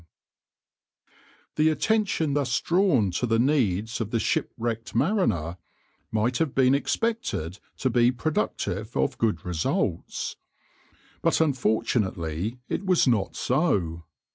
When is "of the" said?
4.01-4.17